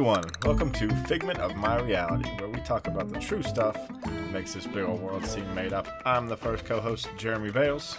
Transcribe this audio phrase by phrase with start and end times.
[0.00, 0.24] Everyone.
[0.46, 4.54] Welcome to Figment of My Reality, where we talk about the true stuff that makes
[4.54, 5.86] this big old world seem made up.
[6.06, 7.98] I'm the first co-host, Jeremy Bales.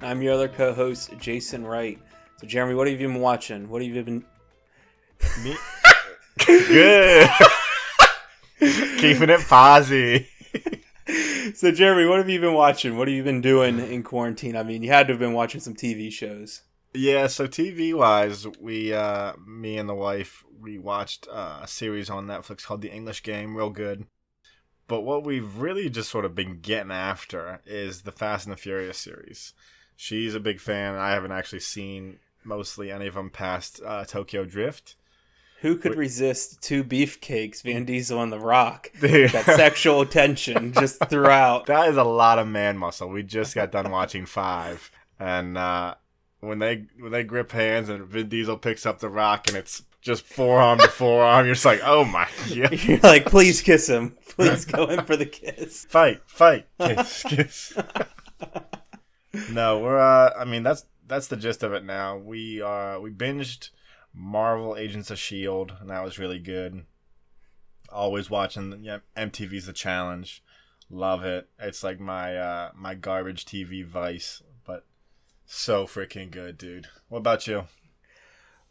[0.00, 2.00] I'm your other co-host, Jason Wright.
[2.40, 3.68] So, Jeremy, what have you been watching?
[3.68, 4.24] What have you been?
[5.44, 5.56] Me.
[6.44, 7.30] Good.
[8.98, 10.26] Keeping it posy.
[11.54, 12.98] So, Jeremy, what have you been watching?
[12.98, 14.56] What have you been doing in quarantine?
[14.56, 16.62] I mean, you had to have been watching some TV shows.
[16.92, 22.10] Yeah, so TV wise, we, uh, me and the wife, we watched uh, a series
[22.10, 24.06] on Netflix called The English Game, real good.
[24.88, 28.60] But what we've really just sort of been getting after is the Fast and the
[28.60, 29.52] Furious series.
[29.96, 30.94] She's a big fan.
[30.94, 34.94] I haven't actually seen mostly any of them past uh, Tokyo Drift.
[35.62, 38.90] Who could resist two beefcakes, Vin Diesel and The Rock?
[39.00, 39.30] Dude.
[39.32, 41.66] That sexual tension just throughout.
[41.66, 43.08] That is a lot of man muscle.
[43.08, 45.94] We just got done watching five, and uh,
[46.40, 49.82] when they when they grip hands and Vin Diesel picks up the rock and it's
[50.06, 54.16] just forearm to forearm, you're just like, oh my god, You're like, please kiss him.
[54.36, 55.84] Please go in for the kiss.
[55.84, 57.78] fight, fight, kiss, kiss.
[59.50, 59.98] no, we're.
[59.98, 61.84] Uh, I mean, that's that's the gist of it.
[61.84, 63.70] Now we uh we binged
[64.14, 66.86] Marvel Agents of Shield, and that was really good.
[67.90, 70.42] Always watching yeah, MTV's The Challenge.
[70.88, 71.48] Love it.
[71.58, 74.86] It's like my uh my garbage TV vice, but
[75.46, 76.86] so freaking good, dude.
[77.08, 77.64] What about you?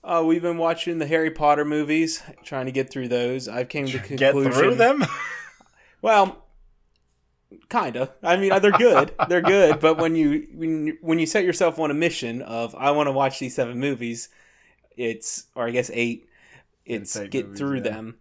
[0.06, 3.48] Uh, we've been watching the Harry Potter movies, trying to get through those.
[3.48, 4.18] I've came to conclusion.
[4.18, 5.04] Get through them?
[6.02, 6.46] Well,
[7.68, 8.14] kinda.
[8.22, 9.12] I mean, they're good.
[9.28, 9.80] they're good.
[9.82, 13.08] But when you when you, when you set yourself on a mission of I want
[13.08, 14.30] to watch these seven movies,
[14.96, 16.30] it's or I guess eight.
[16.86, 17.84] It's, It's eight get movies, through yeah.
[17.84, 18.18] them.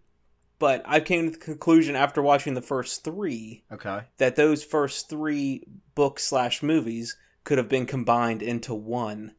[0.57, 4.05] But I came to the conclusion after watching the first three okay.
[4.17, 9.35] that those first three books slash movies could have been combined into one.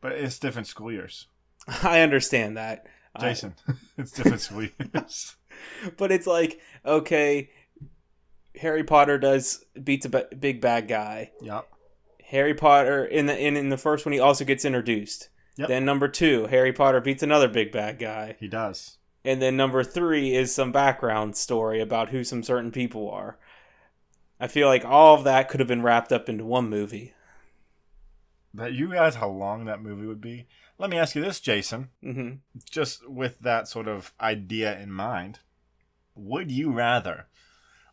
[0.00, 1.28] But it's different school years.
[1.82, 2.86] I understand that.
[3.14, 3.54] I- Jason,
[3.98, 4.66] it's different school
[5.96, 7.50] but it's like okay
[8.56, 10.08] harry potter does beats a
[10.38, 11.66] big bad guy Yep.
[12.24, 15.68] harry potter in the in, in the first one he also gets introduced Yep.
[15.68, 18.98] then number two harry potter beats another big bad guy He does.
[19.24, 23.36] and then number three is some background story about who some certain people are
[24.38, 27.14] i feel like all of that could have been wrapped up into one movie
[28.58, 30.46] That you guys how long that movie would be.
[30.78, 31.88] Let me ask you this, Jason.
[32.02, 32.30] hmm
[32.70, 35.40] Just with that sort of idea in mind,
[36.14, 37.26] would you rather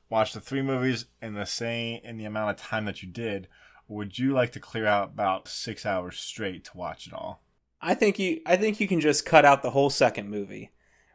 [0.10, 3.48] watch the three movies in the same in the amount of time that you did,
[3.88, 7.42] or would you like to clear out about six hours straight to watch it all?
[7.82, 10.72] i think you i think you can just cut out the whole second movie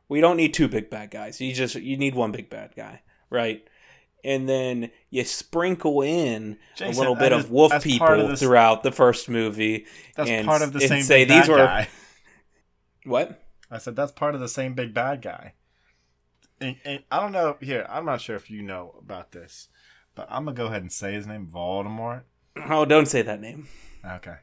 [0.09, 3.01] we don't need two big bad guys you just you need one big bad guy
[3.31, 3.67] right
[4.23, 8.41] and then you sprinkle in Jason, a little bit is- of wolf people of this-
[8.41, 11.57] throughout the first movie That's and, part of the same say big these bad were
[11.59, 11.89] guy.
[13.05, 15.55] what I said that's part of the same big bad guy.
[16.61, 17.57] And, and I don't know.
[17.61, 19.69] Here, I'm not sure if you know about this,
[20.15, 22.23] but I'm gonna go ahead and say his name, Voldemort.
[22.69, 23.67] oh don't say that name
[24.07, 24.37] Okay,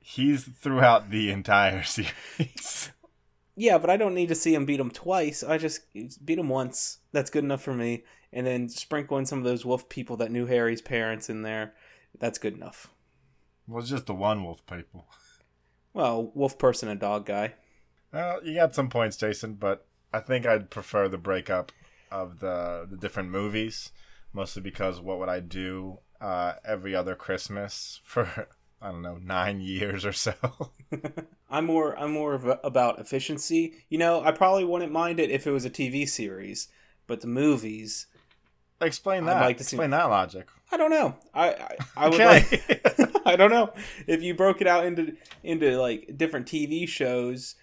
[0.00, 1.82] he's throughout the entire
[2.38, 2.90] series.
[3.56, 5.42] Yeah but i don't need to see him beat him twice.
[5.42, 6.98] I just beat him once.
[7.12, 8.04] That's good enough for me.
[8.32, 11.74] And then sprinkle in some of those wolf people that knew harry's parents in there.
[12.18, 12.88] That's good enough.
[13.68, 15.06] Well, it's just the one wolf people.
[15.92, 17.54] well wolf person and dog guy.
[18.12, 21.72] Well, you got some points, Jason, but I think I'd prefer the breakup
[22.10, 23.90] of the the different movies,
[24.32, 28.48] mostly because what would I do uh, every other Christmas for
[28.82, 30.34] I don't know nine years or so?
[31.50, 33.74] I'm more I'm more of a, about efficiency.
[33.88, 36.68] You know, I probably wouldn't mind it if it was a TV series,
[37.06, 38.06] but the movies,
[38.80, 39.40] Explain I'd that.
[39.42, 40.48] like to see- Explain that logic.
[40.72, 41.16] I don't know.
[41.32, 42.44] I I, I would Okay.
[42.60, 43.72] like I don't know
[44.08, 47.54] if you broke it out into into like different TV shows.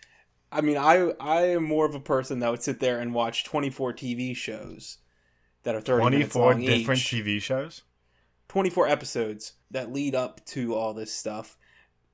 [0.51, 3.43] I mean, I I am more of a person that would sit there and watch
[3.43, 4.99] 24 TV shows
[5.63, 7.11] that are 30 minutes 24 long different each.
[7.11, 7.81] TV shows?
[8.49, 11.57] 24 episodes that lead up to all this stuff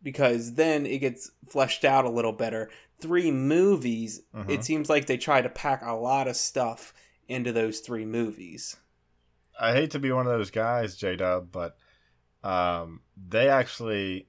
[0.03, 2.69] because then it gets fleshed out a little better.
[3.01, 4.49] Three movies, Mhm.
[4.49, 6.93] it seems like they try to pack a lot of stuff
[7.27, 8.77] into those three movies.
[9.59, 11.77] I hate to be one of those guys, J Dub, but
[12.43, 14.27] um, they actually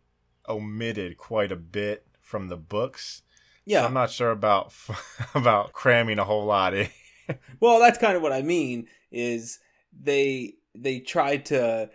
[0.49, 3.23] omitted quite a bit from the books.
[3.67, 3.81] Yeah.
[3.83, 4.73] So I'm not sure about
[5.35, 6.89] about cramming a whole lot in.
[7.61, 9.59] well, that's kind of what I mean is
[9.93, 11.91] they they tried to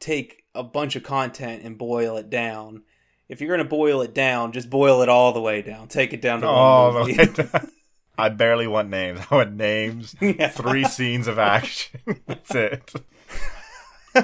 [0.00, 2.82] take a bunch of content and boil it down.
[3.28, 5.88] If you're going to boil it down, just boil it all the way down.
[5.88, 7.66] Take it down to Oh, one
[8.16, 9.20] I barely want names.
[9.30, 10.48] I want names, Yeah.
[10.48, 12.00] three scenes of action.
[12.26, 12.92] That's it.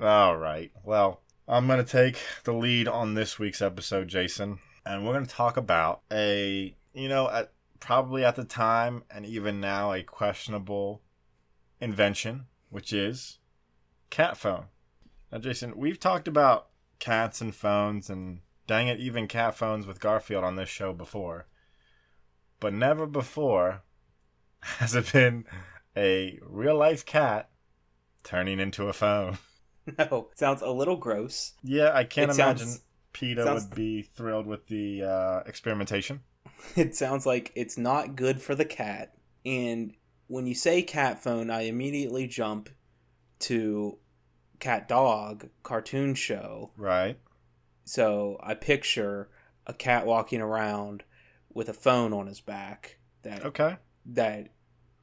[0.00, 0.70] All right.
[0.84, 5.26] Well, I'm going to take the lead on this week's episode, Jason, and we're going
[5.26, 10.02] to talk about a, you know, at probably at the time and even now a
[10.02, 11.02] questionable
[11.80, 13.38] invention, which is
[14.10, 14.64] cat phone.
[15.30, 20.00] Now, Jason, we've talked about cats and phones and dang it, even cat phones with
[20.00, 21.46] Garfield on this show before.
[22.60, 23.82] But never before
[24.60, 25.44] has it been
[25.96, 27.50] a real life cat
[28.24, 29.38] turning into a phone.
[29.98, 31.54] No, sounds a little gross.
[31.64, 36.20] Yeah, I can't It imagine sounds- PETA sounds- would be thrilled with the uh, experimentation.
[36.76, 39.12] It sounds like it's not good for the cat.
[39.44, 39.92] And
[40.32, 42.70] when you say cat phone, I immediately jump
[43.40, 43.98] to
[44.60, 46.70] CatDog cartoon show.
[46.76, 47.18] Right.
[47.84, 49.28] So I picture
[49.66, 51.02] a cat walking around
[51.52, 53.76] with a phone on his back that Okay.
[54.06, 54.48] that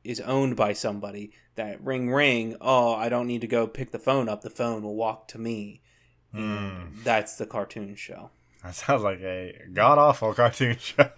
[0.04, 4.00] is owned by somebody that ring ring oh i don't need to go pick the
[4.00, 5.82] phone up the phone will walk to me
[6.34, 7.04] and Hmm.
[7.04, 8.32] that's the cartoon show
[8.64, 11.10] That sounds like a god awful cartoon show.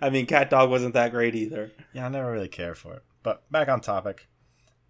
[0.00, 3.02] i mean CatDog wasn't that great either yeah, I never really cared for it.
[3.22, 4.28] But back on topic.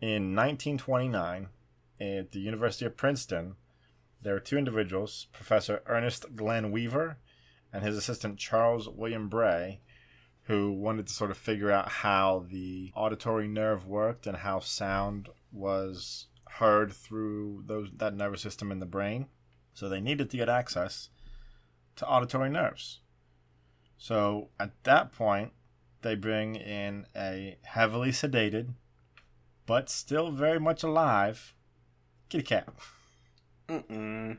[0.00, 1.48] In 1929,
[2.00, 3.56] at the University of Princeton,
[4.20, 7.18] there were two individuals, Professor Ernest Glen Wever
[7.72, 9.80] and his assistant Charles William Bray,
[10.44, 15.28] who wanted to sort of figure out how the auditory nerve worked and how sound
[15.52, 16.26] was
[16.58, 19.26] heard through those that nervous system in the brain.
[19.74, 21.08] So they needed to get access
[21.96, 23.00] to auditory nerves.
[23.98, 25.52] So at that point,
[26.02, 28.74] they bring in a heavily sedated,
[29.66, 31.54] but still very much alive,
[32.28, 32.68] kitty cat.
[33.68, 34.38] Mm-mm.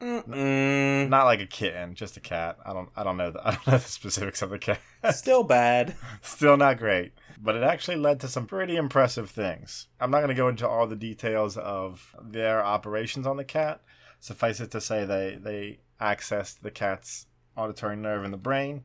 [0.00, 1.08] Mm-mm.
[1.08, 2.58] Not like a kitten, just a cat.
[2.64, 4.80] I don't, I don't know, the, I don't know the specifics of the cat.
[5.12, 9.88] still bad Still not great, but it actually led to some pretty impressive things.
[10.00, 13.80] I'm not going to go into all the details of their operations on the cat.
[14.20, 17.26] Suffice it to say, they they accessed the cat's
[17.56, 18.84] auditory nerve in the brain,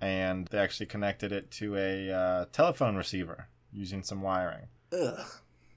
[0.00, 4.66] and they actually connected it to a uh, telephone receiver using some wiring.
[4.92, 5.26] ugh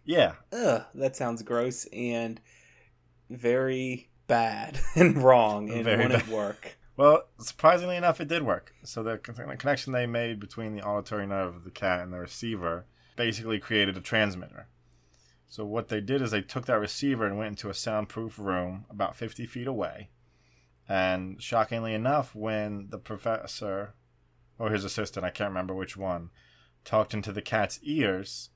[0.05, 2.39] Yeah, ugh that sounds gross and
[3.29, 6.33] very bad and wrong and Very wouldn't bad.
[6.33, 8.73] work Well, surprisingly enough, it did work.
[8.83, 12.19] So the the connection they made between the auditory nerve of the cat and the
[12.19, 12.85] receiver
[13.15, 14.67] basically created a transmitter.
[15.47, 18.85] So what they did is they took that receiver and went into a soundproof room
[18.89, 20.09] about 50 feet away.
[20.89, 23.93] And shockingly enough, when the professor
[24.59, 26.29] or his assistant, I can't remember which one,
[26.83, 28.49] talked into the cat's ears,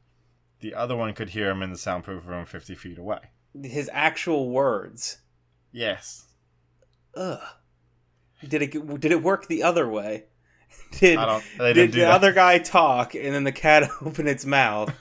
[0.59, 3.19] the other one could hear him in the soundproof room 50 feet away.
[3.63, 5.19] his actual words
[5.71, 6.25] Yes.
[7.15, 7.41] ugh
[8.47, 10.25] did it did it work the other way
[10.99, 11.43] did I don't.
[11.57, 12.11] They did the that.
[12.11, 14.93] other guy talk and then the cat open its mouth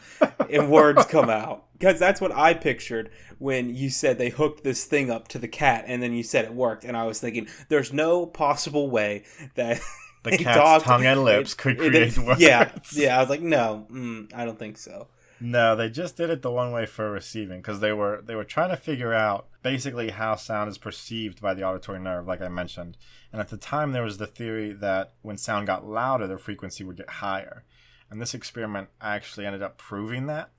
[0.50, 4.84] and words come out because that's what i pictured when you said they hooked this
[4.84, 7.46] thing up to the cat and then you said it worked and i was thinking
[7.68, 9.22] there's no possible way
[9.54, 9.80] that
[10.22, 12.40] the cat's dog- tongue and lips it- could it- create words.
[12.40, 15.08] yeah yeah i was like no mm, i don't think so
[15.40, 18.44] No, they just did it the one way for receiving because they were they were
[18.44, 22.48] trying to figure out basically how sound is perceived by the auditory nerve, like I
[22.48, 22.96] mentioned.
[23.32, 26.82] And at the time, there was the theory that when sound got louder, the frequency
[26.84, 27.64] would get higher.
[28.10, 30.50] And this experiment actually ended up proving that,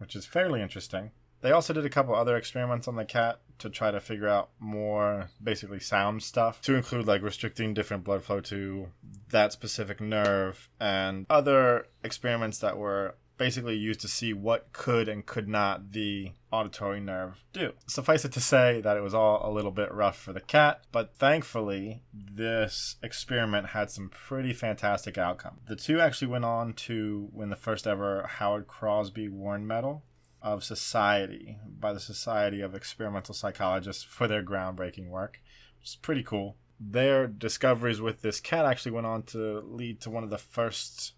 [0.00, 1.10] which is fairly interesting.
[1.42, 4.50] They also did a couple other experiments on the cat to try to figure out
[4.58, 8.88] more basically sound stuff, to include like restricting different blood flow to
[9.30, 15.24] that specific nerve and other experiments that were basically used to see what could and
[15.24, 17.72] could not the auditory nerve do.
[17.86, 20.82] Suffice it to say that it was all a little bit rough for the cat,
[20.92, 25.56] but thankfully, this experiment had some pretty fantastic outcome.
[25.66, 30.02] The two actually went on to win the first ever Howard Crosby Warren Medal
[30.42, 35.40] of Society by the Society of Experimental Psychologists for their groundbreaking work,
[35.78, 36.58] which is pretty cool.
[36.78, 41.14] Their discoveries with this cat actually went on to lead to one of the first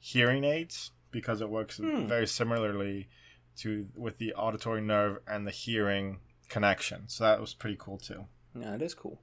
[0.00, 2.06] hearing aids because it works Hmm.
[2.06, 3.08] very similarly
[3.58, 7.08] to with the auditory nerve and the hearing connection.
[7.08, 8.26] So that was pretty cool too.
[8.58, 9.20] yeah it is cool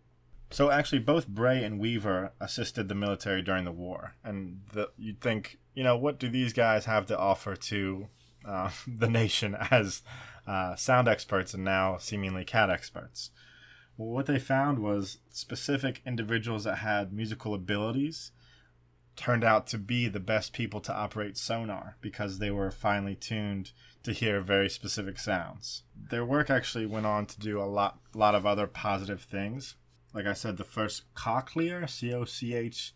[0.51, 5.22] So actually, both Bray and Wever assisted the military during the war, and the, you'd
[5.22, 8.08] think, you know, what do these guys have to offer to
[8.46, 10.01] uh, the nation as
[10.48, 13.29] uh, sound experts and now seemingly cat experts?
[13.96, 18.31] Well, what they found was specific individuals that had musical abilities
[19.20, 23.72] turned out to be the best people to operate sonar because they were finely tuned
[24.04, 25.84] to hear very specific sounds.
[26.10, 29.76] Their work actually went on to do a lot, lot of other positive things
[30.14, 32.94] like I said, the first cochlear, C O C H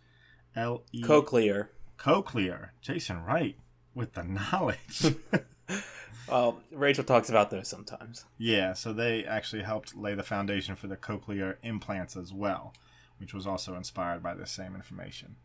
[0.55, 2.69] L E cochlear cochlear.
[2.81, 3.57] Jason Wright
[3.93, 5.15] with the knowledge.
[6.27, 10.87] well rachel talks about those sometimes yeah, so they actually helped lay the foundation for
[10.87, 12.73] the cochlear implants as well,
[13.17, 15.35] which was also inspired by the same information.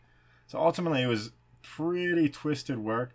[0.48, 3.12] So ultimately, it was pretty twisted work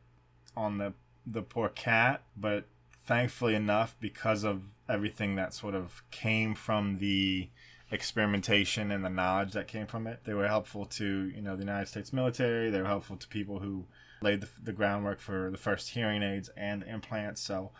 [0.55, 0.93] on the
[1.25, 2.65] the poor cat, but
[3.05, 7.49] thankfully enough, because of everything that sort of came from the
[7.91, 11.63] experimentation and the knowledge that came from it, they were helpful to you know the
[11.63, 12.69] United States military.
[12.69, 13.85] They were helpful to people who
[14.21, 17.41] laid the, the groundwork for the first hearing aids and implants.
[17.41, 17.71] So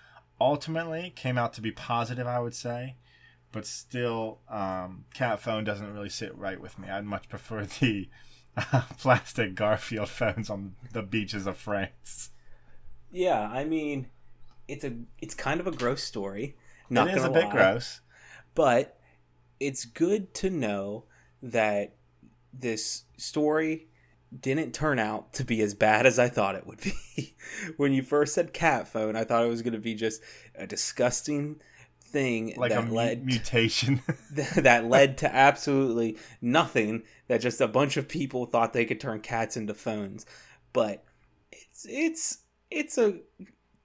[0.42, 2.96] ultimately, came out to be positive, I would say.
[3.52, 6.90] But still, um, cat phone doesn't really sit right with me.
[6.90, 8.10] I'd much prefer the
[8.98, 12.30] plastic Garfield phones on the beaches of France.
[13.12, 14.08] Yeah, I mean,
[14.68, 16.56] it's a it's kind of a gross story.
[16.90, 18.02] Not it is a gonna bit gross.
[18.56, 19.00] but
[19.60, 21.06] it's good to know
[21.42, 21.96] that
[22.54, 23.88] this story
[24.40, 27.36] didn't turn out to be as bad as I thought it would be.
[27.78, 30.22] when you first said cat phone, I thought it was going to be just
[30.56, 31.62] a disgusting
[32.14, 34.02] thing Like a that mu- led mutation.
[34.56, 39.20] that led to absolutely nothing that just a bunch of people thought they could turn
[39.20, 40.26] cats into phones.
[40.72, 41.04] But
[41.52, 42.38] it's it's
[42.72, 43.20] it's a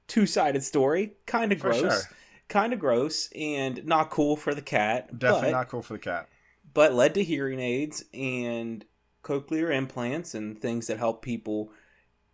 [0.07, 1.81] two-sided story, kind of gross.
[1.81, 2.01] sure.
[2.49, 5.19] Kind of gross and not cool for the cat.
[5.19, 6.29] Definitely but, not cool for the cat.
[6.73, 8.85] but led to hearing aids and
[9.23, 11.71] cochlear implants and things that help people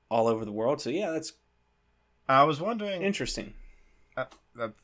[0.08, 0.80] all over the world.
[0.80, 1.32] So yeah, that's
[2.28, 3.02] I was wondering.
[3.02, 3.54] interesting.
[4.16, 4.74] Uh, that,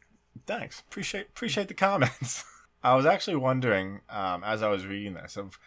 [0.50, 0.80] thanks.
[0.80, 2.44] Appreciate appreciate the comments.
[2.82, 5.58] I was actually wondering um, as I was reading this of.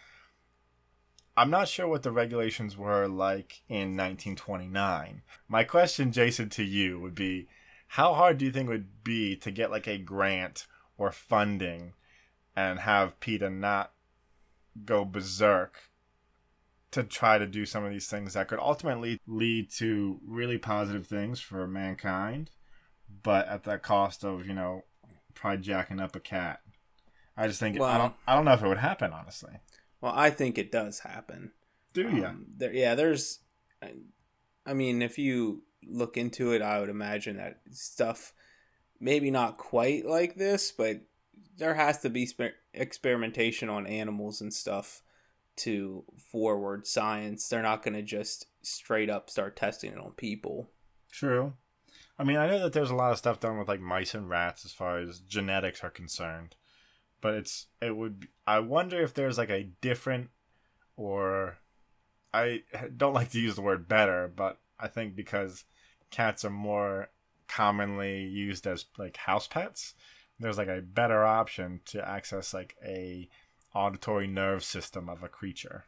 [1.36, 5.22] I'm not sure what the regulations were like in 1929.
[5.48, 7.48] My question, Jason, to you would be,
[7.88, 11.94] how hard do you think it would be to get like a grant or funding,
[12.54, 13.92] and have PETA not
[14.84, 15.90] go berserk
[16.92, 21.06] to try to do some of these things that could ultimately lead to really positive
[21.06, 22.50] things for mankind,
[23.24, 24.84] but at the cost of you know
[25.34, 26.60] probably jacking up a cat.
[27.36, 29.54] I just think I Well- don't I don't know if it would happen honestly.
[30.00, 31.50] Well, I think it does happen.
[31.94, 32.24] Do you?
[32.26, 33.40] Um, there, yeah, there's.
[33.82, 33.94] I-
[34.66, 38.32] I mean, if you look into it, I would imagine that stuff,
[39.00, 41.00] maybe not quite like this, but
[41.58, 45.02] there has to be spe- experimentation on animals and stuff
[45.56, 47.46] to forward science.
[47.48, 50.70] They're not going to just straight up start testing it on people.
[51.12, 51.52] True.
[52.18, 54.28] I mean, I know that there's a lot of stuff done with like mice and
[54.28, 56.54] rats as far as genetics are concerned,
[57.20, 58.20] but it's it would.
[58.20, 60.30] Be, I wonder if there's like a different,
[60.96, 61.58] or
[62.32, 62.62] I
[62.96, 65.64] don't like to use the word better, but I think because
[66.10, 67.08] cats are more
[67.48, 69.94] commonly used as like house pets,
[70.38, 73.28] there's like a better option to access like a
[73.74, 75.84] auditory nerve system of a creature.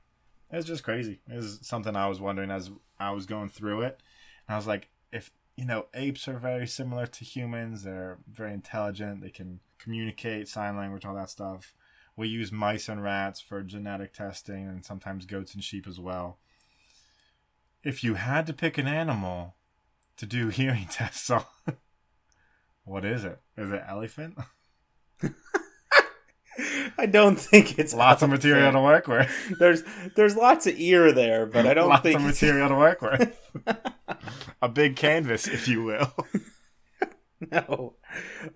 [0.50, 1.20] It's just crazy.
[1.28, 4.00] It's something I was wondering as I was going through it.
[4.46, 7.82] And I was like, if you know, apes are very similar to humans.
[7.82, 9.22] They're very intelligent.
[9.22, 11.74] They can communicate, sign language, all that stuff.
[12.14, 16.38] We use mice and rats for genetic testing, and sometimes goats and sheep as well.
[17.82, 19.54] If you had to pick an animal
[20.18, 21.44] to do hearing tests on,
[22.84, 23.40] what is it?
[23.56, 24.38] Is it elephant?
[26.98, 29.30] I don't think it's Lots of material to work with.
[29.58, 29.82] There's
[30.14, 33.38] there's lots of ear there, but I don't Lots think of material to work with.
[34.62, 36.12] a big canvas, if you will.
[37.52, 37.94] No,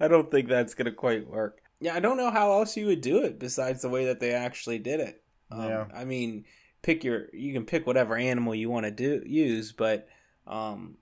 [0.01, 1.61] I don't think that's gonna quite work.
[1.81, 4.33] Yeah, I don't know how else you would do it besides the way that they
[4.33, 5.23] actually did it.
[5.51, 5.85] Um, Yeah.
[5.95, 6.47] I mean,
[6.81, 10.09] pick your you can pick whatever animal you want to do use, but
[10.47, 10.97] um,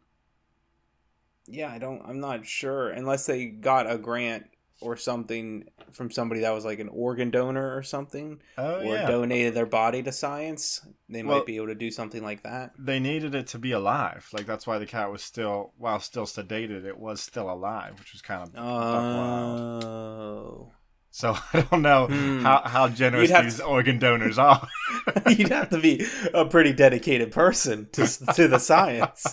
[1.46, 2.02] yeah, I don't.
[2.04, 4.46] I'm not sure unless they got a grant
[4.80, 9.06] or something from somebody that was like an organ donor or something, Oh or yeah.
[9.08, 10.80] donated their body to science.
[11.08, 12.72] They Well- might be able to do something like that.
[12.78, 14.28] they needed it to be alive.
[14.32, 18.12] Like that's why the cat was still, while still sedated, it was still alive, which
[18.12, 18.54] was kind of.
[18.56, 20.72] Oh.
[21.10, 22.42] So I don't know Hmm.
[22.42, 24.68] how how generous these to- organ donors are.
[25.28, 29.24] You'd have to be a pretty dedicated person to to the science.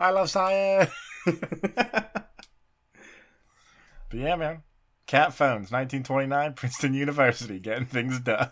[0.00, 0.90] I love science.
[4.12, 4.62] But yeah, man.
[5.06, 8.50] Cat phones, 1929, Princeton University, getting things done.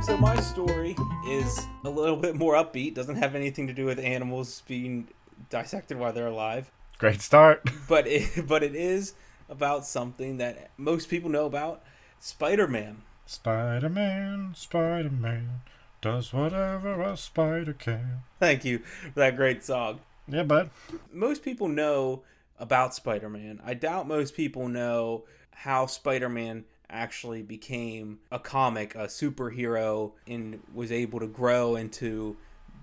[0.00, 0.96] So my story
[1.28, 2.94] is a little bit more upbeat.
[2.94, 5.08] Doesn't have anything to do with animals being
[5.50, 7.68] dissected while they're alive, Great start.
[7.88, 9.14] but it, but it is
[9.50, 11.82] about something that most people know about:
[12.20, 13.02] Spider-Man.
[13.26, 15.60] Spider Man, Spider Man,
[16.00, 18.22] does whatever a spider can.
[18.40, 18.78] Thank you
[19.12, 20.00] for that great song.
[20.26, 20.70] Yeah, bud.
[21.12, 22.22] most people know
[22.58, 23.60] about Spider-Man.
[23.64, 30.90] I doubt most people know how Spider-Man actually became a comic, a superhero, and was
[30.90, 32.36] able to grow into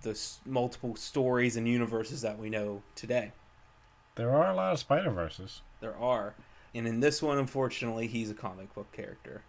[0.03, 3.31] the s- multiple stories and universes that we know today.
[4.15, 5.61] There are a lot of Spider Verses.
[5.81, 6.35] There are.
[6.75, 9.41] And in this one, unfortunately, he's a comic book character.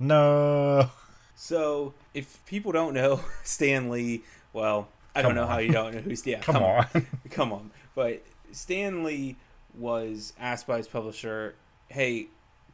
[0.00, 0.90] No.
[1.36, 5.94] So, if people don't know Stan Lee, well, I don't Come know how you don't
[5.94, 6.40] know who's yeah.
[6.40, 6.86] Come, on.
[7.30, 7.70] come on.
[7.94, 9.36] But Stan Lee
[9.78, 11.54] was asked by his publisher,
[11.88, 12.26] "Hey,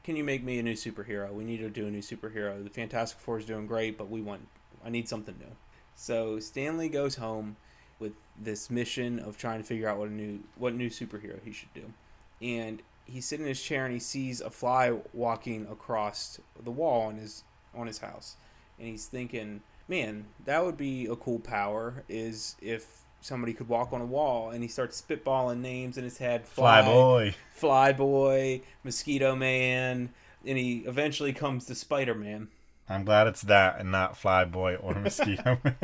[0.04, 1.32] can you make me a new superhero?
[1.32, 2.62] We need to do a new superhero.
[2.64, 4.48] The Fantastic Four is doing great, but we want
[4.84, 5.54] I need something new."
[5.94, 7.56] So Stan Lee goes home
[7.98, 11.52] with this mission of trying to figure out what a new what new superhero he
[11.52, 11.92] should do.
[12.40, 17.08] And he's sitting in his chair and he sees a fly walking across the wall
[17.08, 18.36] on his on his house.
[18.78, 23.92] And he's thinking, "Man, that would be a cool power is if somebody could walk
[23.92, 26.46] on a wall." And he starts spitballing names in his head.
[26.46, 27.34] Fly boy.
[27.54, 30.10] fly boy Mosquito Man,
[30.46, 32.48] and he eventually comes to Spider Man.
[32.88, 35.76] I'm glad it's that and not Fly Boy or Mosquito Man.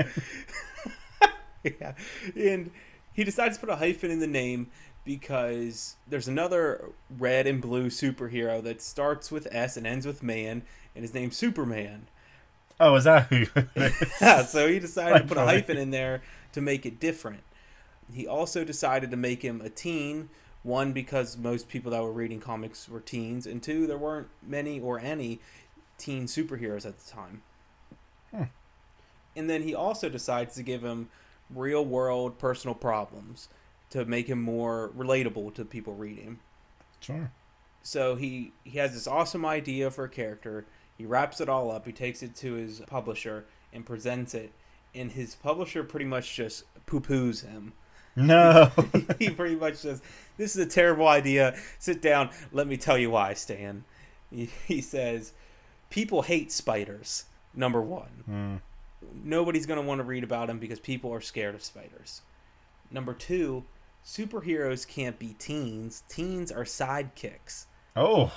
[1.64, 1.94] yeah.
[2.34, 2.70] And
[3.12, 4.68] he decides to put a hyphen in the name
[5.04, 10.62] because there's another red and blue superhero that starts with S and ends with man,
[10.94, 12.06] and his name's Superman.
[12.80, 13.46] Oh, is that who?
[14.20, 17.42] Yeah, so he decided to put a hyphen in there to make it different.
[18.12, 20.30] He also decided to make him a teen.
[20.62, 24.80] One, because most people that were reading comics were teens, and two, there weren't many
[24.80, 25.40] or any
[25.98, 27.42] teen superheroes at the time.
[28.30, 28.44] Hmm.
[29.36, 31.10] And then he also decides to give him
[31.50, 33.50] real world personal problems
[33.94, 36.40] to make him more relatable to people reading.
[36.98, 37.30] Sure.
[37.82, 40.66] so he he has this awesome idea for a character.
[40.98, 41.86] He wraps it all up.
[41.86, 44.52] He takes it to his publisher and presents it.
[44.96, 47.72] And his publisher pretty much just poo-poos him.
[48.16, 48.70] No.
[49.18, 50.02] he pretty much says
[50.38, 51.56] this is a terrible idea.
[51.78, 52.30] Sit down.
[52.52, 53.84] Let me tell you why stan.
[54.30, 55.32] He, he says
[55.88, 58.10] people hate spiders number one.
[58.26, 58.56] Hmm.
[59.22, 62.22] nobody's going to want to read about him because people are scared of spiders.
[62.90, 63.64] Number two,
[64.04, 66.02] superheroes can't be teens.
[66.08, 67.66] Teens are sidekicks.
[67.96, 68.32] Oh,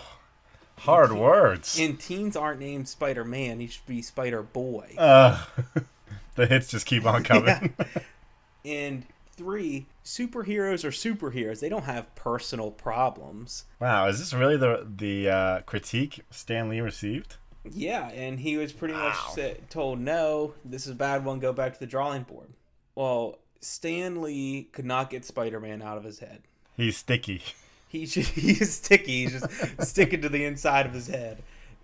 [0.79, 1.79] hard words.
[1.79, 3.59] And teens aren't named Spider Man.
[3.59, 4.93] He should be Spider Boy.
[4.97, 5.43] Uh,
[6.35, 7.73] the hits just keep on coming.
[8.65, 9.05] And
[9.37, 11.61] three, superheroes are superheroes.
[11.61, 13.63] They don't have personal problems.
[13.79, 17.37] Wow, is this really the the uh, critique Stan Lee received?
[17.63, 19.31] Yeah, and he was pretty much Wow.
[19.33, 22.49] said, told, no, this is a bad one, go back to the drawing board.
[22.95, 26.41] Well, Stan Lee could not get Spider Man out of his head.
[26.75, 27.41] He's sticky.
[27.87, 29.23] He's he's sticky.
[29.23, 31.41] He's just sticking to the inside of his head,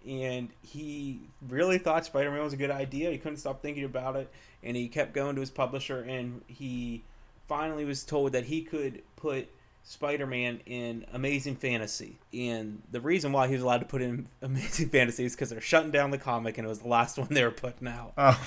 [0.08, 3.12] and he really thought Spider Man was a good idea.
[3.12, 4.30] He couldn't stop thinking about it,
[4.62, 7.04] and he kept going to his publisher, and he
[7.48, 9.50] finally was told that he could put
[9.84, 12.18] Spider Man in Amazing Fantasy.
[12.34, 15.62] And the reason why he was allowed to put in Amazing Fantasy is because they're
[15.62, 18.14] shutting down the comic, and it was the last one they were putting out.
[18.18, 18.42] Oh,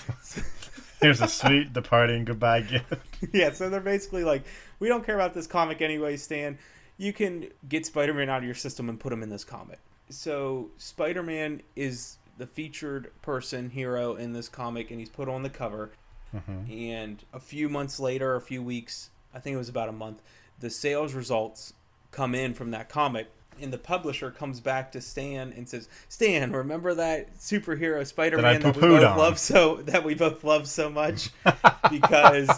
[1.00, 2.94] here's a sweet departing goodbye gift.
[3.32, 4.44] yeah, so they're basically like,
[4.78, 6.58] we don't care about this comic anyway, Stan.
[6.96, 9.78] You can get Spider Man out of your system and put him in this comic.
[10.08, 15.42] So, Spider Man is the featured person, hero in this comic, and he's put on
[15.42, 15.90] the cover.
[16.34, 16.90] Mhm.
[16.90, 20.22] And a few months later, a few weeks, I think it was about a month,
[20.60, 21.72] the sales results
[22.10, 23.28] come in from that comic.
[23.60, 28.76] And the publisher comes back to Stan and says, "Stan, remember that superhero Spider-Man that,
[28.76, 31.30] we both on." love so that we both love so much
[31.90, 32.50] because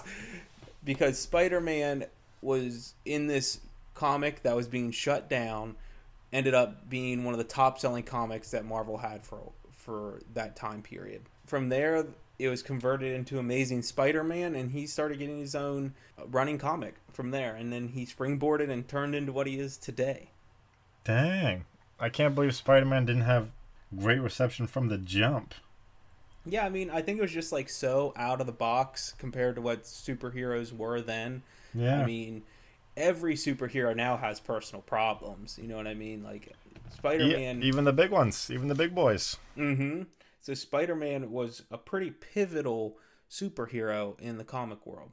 [0.82, 2.06] because Spider-Man
[2.42, 3.60] was in this
[3.94, 5.76] comic that was being shut down,
[6.32, 10.82] ended up being one of the top-selling comics that Marvel had for for that time
[10.82, 11.22] period.
[11.46, 12.06] From there,
[12.38, 15.94] it was converted into Amazing Spider-Man, and he started getting his own
[16.30, 17.54] running comic from there.
[17.54, 20.30] And then he springboarded and turned into what he is today.
[21.04, 21.64] Dang,
[21.98, 23.50] I can't believe Spider-Man didn't have
[23.98, 25.54] great reception from the jump.
[26.46, 29.56] Yeah, I mean, I think it was just like so out of the box compared
[29.56, 31.42] to what superheroes were then.
[31.74, 32.42] Yeah, I mean,
[32.96, 35.58] every superhero now has personal problems.
[35.60, 36.22] You know what I mean?
[36.22, 36.54] Like
[36.94, 37.62] Spider Yeah, Man.
[37.62, 39.36] even the big ones, even the big boys.
[39.56, 40.02] mm-hmm.
[40.40, 42.96] So Spider Man was a pretty pivotal
[43.30, 45.10] superhero in the comic world.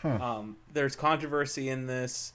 [0.00, 0.20] Hmm.
[0.22, 2.32] Um, there's controversy in this,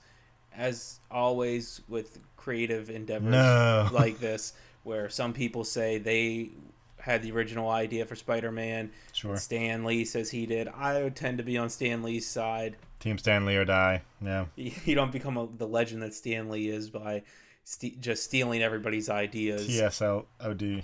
[0.55, 3.89] as always with creative endeavors No.
[3.93, 6.51] like this, where some people say they
[6.99, 8.91] had the original idea for Spider Man.
[9.13, 10.67] Sure, Stan Lee says he did.
[10.67, 12.75] I would tend to be on Stan Lee's side.
[12.99, 14.01] Team Stan Lee or die.
[14.21, 17.23] Yeah, You don't become a, the legend that Stan Lee is by
[17.63, 19.67] ste just stealing everybody's ideas.
[19.67, 20.83] TSLOD.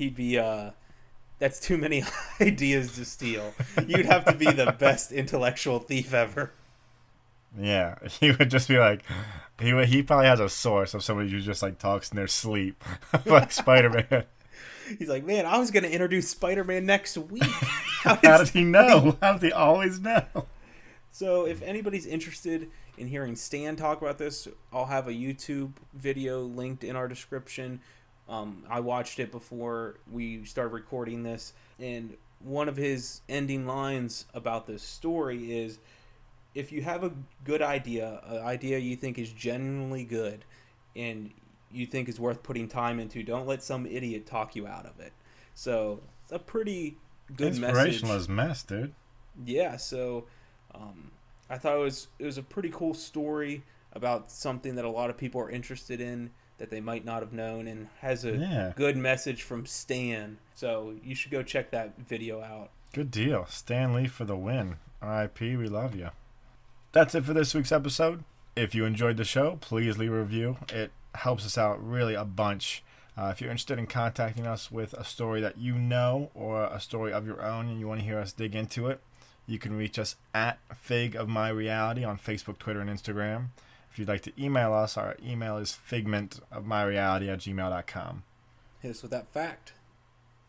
[0.00, 0.70] He'd be uh
[1.38, 2.04] that's too many
[2.40, 3.52] ideas to steal.
[3.86, 6.52] You'd have to be the best intellectual thief ever.
[7.58, 9.02] Yeah, he would just be like,
[9.60, 12.28] he would, he probably has a source of somebody who just like talks in their
[12.28, 12.82] sleep,
[13.26, 14.24] like Spider-Man.
[14.98, 18.64] He's like, "Man, I was going to introduce Spider-Man next week." How How did he
[18.64, 19.18] know?
[19.20, 20.24] How does he always know?
[21.10, 26.40] So if anybody's interested in hearing Stan talk about this, I'll have a YouTube video
[26.40, 27.80] linked in our description.
[28.30, 34.24] Um, I watched it before we started recording this, and one of his ending lines
[34.32, 35.78] about this story is
[36.54, 37.12] if you have a
[37.44, 40.44] good idea, an idea you think is genuinely good,
[40.94, 41.32] and
[41.72, 44.98] you think is worth putting time into, don't let some idiot talk you out of
[45.00, 45.12] it.
[45.54, 46.96] So it's a pretty
[47.36, 48.22] good Inspirational message.
[48.22, 48.94] as mess, dude.
[49.44, 50.26] Yeah, so
[50.74, 51.10] um,
[51.48, 53.62] I thought it was it was a pretty cool story
[53.92, 57.32] about something that a lot of people are interested in that they might not have
[57.32, 58.72] known, and has a Yeah.
[58.76, 60.38] good message from Stan.
[60.54, 62.70] So you should go check that video out.
[62.92, 63.46] Good deal.
[63.46, 64.76] Stan Lee for the win.
[65.02, 66.10] RIP, we love you.
[66.92, 68.24] That's it for this week's episode.
[68.56, 70.58] If you enjoyed the show, please leave a review.
[70.72, 72.82] It helps us out really a bunch.
[73.16, 76.80] Uh, if you're interested in contacting us with a story that you know or a
[76.80, 79.00] story of your own and you want to hear us dig into it,
[79.46, 83.46] you can reach us at Fig of My Reality on Facebook, Twitter, and Instagram.
[83.90, 88.22] If you'd like to email us, our email is figmentofmyreality at gmail.com.
[88.80, 89.72] Hit us with that fact.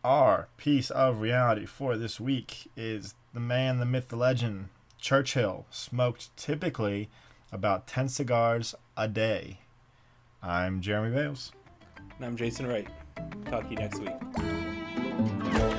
[0.04, 5.66] Our piece of reality for this week is the man, the myth, the legend, Churchill,
[5.70, 7.08] smoked typically
[7.50, 9.58] about 10 cigars a day.
[10.42, 11.52] I'm Jeremy Bales.
[12.16, 12.88] And I'm Jason Wright.
[13.46, 15.71] Talk to you next week.